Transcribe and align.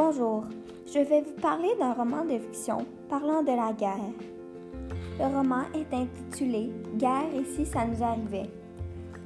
Bonjour, 0.00 0.44
je 0.86 1.00
vais 1.00 1.22
vous 1.22 1.40
parler 1.42 1.70
d'un 1.76 1.92
roman 1.92 2.24
de 2.24 2.38
fiction 2.38 2.86
parlant 3.08 3.42
de 3.42 3.48
la 3.48 3.72
guerre. 3.72 4.14
Le 5.18 5.24
roman 5.24 5.62
est 5.74 5.92
intitulé 5.92 6.70
Guerre 6.94 7.26
et 7.34 7.44
si 7.44 7.66
ça 7.66 7.84
nous 7.84 8.00
arrivait, 8.00 8.48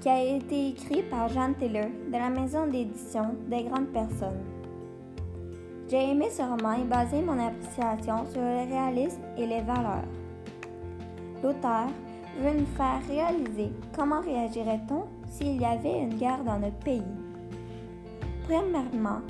qui 0.00 0.08
a 0.08 0.24
été 0.24 0.68
écrit 0.68 1.02
par 1.02 1.28
Jeanne 1.28 1.54
Taylor 1.56 1.90
de 2.06 2.12
la 2.12 2.30
maison 2.30 2.66
d'édition 2.68 3.36
des 3.50 3.64
grandes 3.64 3.88
personnes. 3.88 4.40
J'ai 5.90 6.08
aimé 6.08 6.30
ce 6.30 6.40
roman 6.40 6.72
et 6.72 6.84
basé 6.84 7.20
mon 7.20 7.38
appréciation 7.38 8.24
sur 8.32 8.40
le 8.40 8.66
réalisme 8.72 9.20
et 9.36 9.46
les 9.46 9.60
valeurs. 9.60 10.08
L'auteur 11.42 11.88
veut 12.40 12.58
nous 12.58 12.76
faire 12.78 13.02
réaliser 13.10 13.70
comment 13.94 14.22
réagirait-on 14.22 15.04
s'il 15.28 15.60
y 15.60 15.66
avait 15.66 16.00
une 16.00 16.14
guerre 16.14 16.42
dans 16.42 16.58
notre 16.58 16.78
pays. 16.78 17.02
Premièrement, 18.48 19.20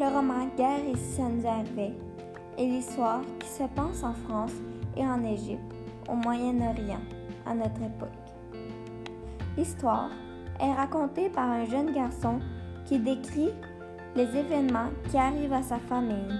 le 0.00 0.06
roman 0.06 0.46
Guerre 0.56 0.84
et 0.92 0.96
si 0.96 1.16
ça 1.16 1.28
est 2.58 2.66
l'histoire 2.66 3.22
qui 3.38 3.48
se 3.48 3.64
passe 3.74 4.02
en 4.02 4.14
France 4.14 4.54
et 4.96 5.04
en 5.04 5.22
Égypte, 5.24 5.74
au 6.08 6.14
Moyen-Orient, 6.14 7.00
à 7.46 7.54
notre 7.54 7.82
époque. 7.82 8.08
L'histoire 9.56 10.10
est 10.60 10.72
racontée 10.72 11.28
par 11.30 11.50
un 11.50 11.64
jeune 11.66 11.92
garçon 11.92 12.40
qui 12.86 12.98
décrit 12.98 13.50
les 14.14 14.36
événements 14.36 14.90
qui 15.10 15.16
arrivent 15.16 15.52
à 15.52 15.62
sa 15.62 15.78
famille. 15.78 16.38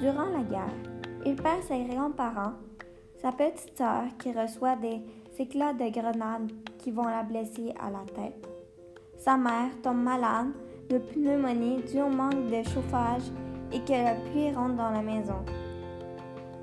Durant 0.00 0.26
la 0.26 0.42
guerre, 0.42 0.74
il 1.24 1.36
perd 1.36 1.62
ses 1.62 1.84
grands-parents, 1.84 2.54
sa 3.20 3.30
petite 3.30 3.76
sœur 3.76 4.04
qui 4.18 4.32
reçoit 4.32 4.76
des 4.76 5.00
éclats 5.38 5.74
de 5.74 5.88
grenades 5.90 6.50
qui 6.78 6.90
vont 6.90 7.06
la 7.06 7.22
blesser 7.22 7.72
à 7.80 7.90
la 7.90 8.04
tête. 8.14 8.51
Sa 9.24 9.36
mère 9.36 9.70
tombe 9.84 10.02
malade 10.02 10.48
de 10.90 10.98
pneumonie 10.98 11.80
due 11.84 12.02
au 12.02 12.08
manque 12.08 12.50
de 12.50 12.60
chauffage 12.68 13.22
et 13.70 13.78
que 13.78 13.92
la 13.92 14.16
pluie 14.16 14.50
rentre 14.50 14.74
dans 14.74 14.90
la 14.90 15.00
maison. 15.00 15.36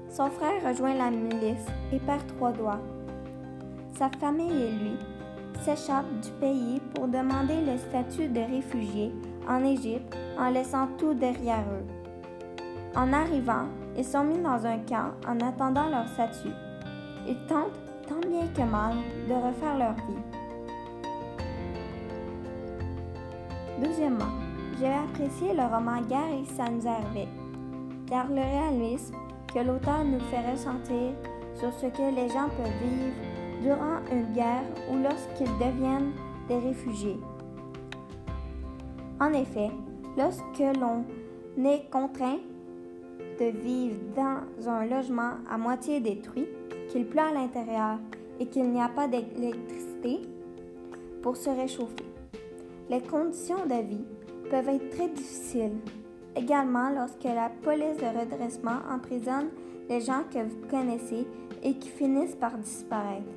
Son 0.10 0.30
frère 0.30 0.68
rejoint 0.68 0.94
la 0.94 1.10
milice 1.10 1.66
et 1.94 2.00
perd 2.00 2.28
trois 2.36 2.52
doigts. 2.52 2.82
Sa 3.98 4.10
famille 4.10 4.62
et 4.62 4.72
lui 4.72 4.98
s'échappent 5.62 6.20
du 6.22 6.32
pays 6.42 6.82
pour 6.94 7.08
demander 7.08 7.62
le 7.66 7.78
statut 7.78 8.28
de 8.28 8.42
réfugié 8.42 9.14
en 9.48 9.64
Égypte 9.64 10.18
en 10.38 10.50
laissant 10.50 10.88
tout 10.98 11.14
derrière 11.14 11.64
eux. 11.72 12.58
En 12.94 13.14
arrivant, 13.14 13.68
ils 13.98 14.04
sont 14.04 14.26
mis 14.26 14.40
dans 14.40 14.66
un 14.66 14.80
camp 14.80 15.12
en 15.26 15.40
attendant 15.40 15.88
leur 15.88 16.10
statut. 16.10 16.54
Ils 17.26 17.40
tentent, 17.48 17.80
tant 18.06 18.20
bien 18.28 18.48
que 18.54 18.70
mal, 18.70 18.96
de 19.30 19.34
refaire 19.34 19.78
leur 19.78 19.94
vie. 19.94 20.39
Deuxièmement, 23.82 24.34
j'ai 24.80 24.92
apprécié 24.92 25.54
le 25.54 25.64
roman 25.64 26.02
Guerre 26.02 26.34
et 26.34 26.46
ça 26.56 26.70
nous 26.70 26.86
arrivait, 26.86 27.30
car 28.08 28.28
le 28.28 28.42
réalisme 28.42 29.16
que 29.54 29.60
l'auteur 29.60 30.04
nous 30.04 30.20
fait 30.32 30.52
ressentir 30.52 31.14
sur 31.56 31.74
ce 31.74 31.86
que 31.88 32.16
les 32.16 32.30
gens 32.30 32.50
peuvent 32.58 32.82
vivre 32.82 33.16
durant 33.62 34.00
une 34.12 34.34
guerre 34.34 34.64
ou 34.92 34.98
lorsqu'ils 34.98 35.58
deviennent 35.58 36.12
des 36.48 36.58
réfugiés. 36.60 37.20
En 39.20 39.32
effet, 39.34 39.70
lorsque 40.18 40.60
l'on 40.60 41.04
est 41.66 41.90
contraint 41.90 42.40
de 43.40 43.46
vivre 43.46 44.00
dans 44.16 44.70
un 44.70 44.86
logement 44.86 45.34
à 45.50 45.58
moitié 45.58 46.00
détruit, 46.00 46.48
qu'il 46.90 47.06
pleut 47.06 47.22
à 47.22 47.32
l'intérieur 47.32 47.98
et 48.40 48.46
qu'il 48.48 48.70
n'y 48.72 48.82
a 48.82 48.90
pas 48.90 49.08
d'électricité 49.08 50.22
pour 51.22 51.38
se 51.38 51.50
réchauffer. 51.50 52.06
Les 52.90 53.02
conditions 53.02 53.68
de 53.68 53.88
vie 53.88 54.06
peuvent 54.50 54.68
être 54.68 54.90
très 54.90 55.10
difficiles. 55.10 55.78
Également 56.36 56.90
lorsque 56.90 57.24
la 57.24 57.52
police 57.62 57.98
de 57.98 58.20
redressement 58.20 58.80
emprisonne 58.90 59.50
les 59.88 60.02
gens 60.02 60.24
que 60.34 60.40
vous 60.40 60.68
connaissez 60.70 61.28
et 61.62 61.76
qui 61.76 61.90
finissent 61.90 62.36
par 62.36 62.58
disparaître. 62.58 63.30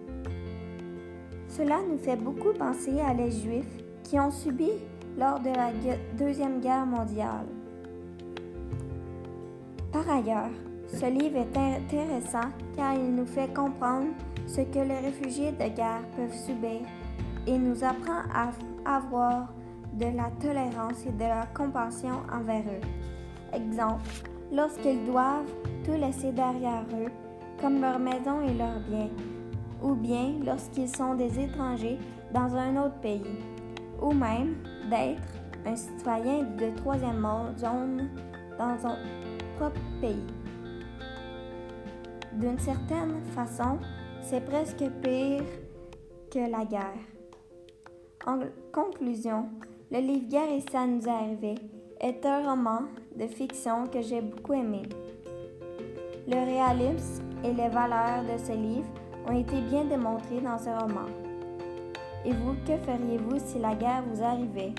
Cela 1.48 1.80
nous 1.86 1.98
fait 1.98 2.16
beaucoup 2.16 2.54
penser 2.54 2.98
à 3.00 3.12
les 3.12 3.30
Juifs 3.30 3.82
qui 4.04 4.18
ont 4.18 4.30
subi 4.30 4.70
lors 5.18 5.38
de 5.40 5.50
la 5.50 5.70
Deuxième 6.18 6.60
Guerre 6.60 6.86
mondiale. 6.86 7.46
Par 9.92 10.08
ailleurs, 10.08 10.50
ce 10.88 11.06
livre 11.06 11.36
est 11.36 11.58
intéressant 11.58 12.48
car 12.74 12.94
il 12.94 13.14
nous 13.14 13.26
fait 13.26 13.52
comprendre 13.52 14.08
ce 14.46 14.62
que 14.62 14.78
les 14.78 14.98
réfugiés 14.98 15.52
de 15.52 15.74
guerre 15.74 16.04
peuvent 16.16 16.34
subir 16.34 16.80
et 17.46 17.58
nous 17.58 17.82
apprend 17.84 18.22
à 18.34 18.50
avoir 18.84 19.52
de 19.94 20.06
la 20.16 20.30
tolérance 20.40 21.04
et 21.06 21.12
de 21.12 21.24
la 21.24 21.46
compassion 21.54 22.22
envers 22.32 22.62
eux. 22.62 23.54
Exemple, 23.54 24.08
lorsqu'ils 24.52 25.04
doivent 25.04 25.50
tout 25.84 25.92
laisser 25.92 26.32
derrière 26.32 26.84
eux, 26.94 27.10
comme 27.60 27.80
leur 27.80 27.98
maison 27.98 28.40
et 28.42 28.54
leurs 28.54 28.80
biens, 28.88 29.10
ou 29.82 29.94
bien 29.94 30.34
lorsqu'ils 30.44 30.88
sont 30.88 31.14
des 31.14 31.38
étrangers 31.38 31.98
dans 32.32 32.54
un 32.56 32.76
autre 32.76 32.98
pays, 33.00 33.38
ou 34.00 34.12
même 34.12 34.56
d'être 34.90 35.22
un 35.66 35.76
citoyen 35.76 36.42
de 36.42 36.74
troisième 36.76 37.26
zone 37.56 38.08
dans 38.58 38.78
son 38.78 38.96
propre 39.56 39.80
pays. 40.00 40.26
D'une 42.32 42.58
certaine 42.58 43.22
façon, 43.34 43.78
c'est 44.22 44.44
presque 44.44 44.84
pire 45.02 45.44
que 46.30 46.50
la 46.50 46.64
guerre. 46.64 47.21
En 48.24 48.38
conclusion, 48.72 49.46
le 49.90 49.98
livre 49.98 50.28
Guerre 50.28 50.52
et 50.52 50.60
ça 50.70 50.86
nous 50.86 51.02
est 51.08 51.56
est 52.00 52.24
un 52.24 52.50
roman 52.50 52.82
de 53.16 53.26
fiction 53.26 53.88
que 53.88 54.00
j'ai 54.00 54.20
beaucoup 54.20 54.52
aimé. 54.52 54.82
Le 56.28 56.36
réalisme 56.36 57.24
et 57.42 57.52
les 57.52 57.68
valeurs 57.68 58.22
de 58.22 58.38
ce 58.38 58.52
livre 58.52 58.86
ont 59.28 59.36
été 59.36 59.60
bien 59.62 59.84
démontrés 59.86 60.40
dans 60.40 60.58
ce 60.58 60.70
roman. 60.70 61.06
Et 62.24 62.32
vous, 62.32 62.54
que 62.64 62.76
feriez-vous 62.86 63.40
si 63.44 63.58
la 63.58 63.74
guerre 63.74 64.04
vous 64.06 64.22
arrivait? 64.22 64.72